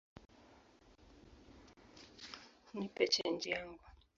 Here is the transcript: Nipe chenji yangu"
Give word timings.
Nipe 2.73 3.03
chenji 3.13 3.49
yangu" 3.55 3.85